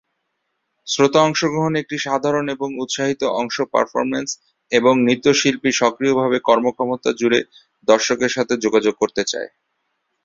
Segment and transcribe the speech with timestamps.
[0.87, 4.29] শ্রোতা অংশগ্রহণ একটি সাধারণ এবং উৎসাহিত অংশ পারফরম্যান্স,
[4.71, 7.39] এবং নৃত্যশিল্পী সক্রিয়ভাবে কর্মক্ষমতা জুড়ে
[7.87, 9.49] দর্শকদের সাথে যোগাযোগ করতে চায়।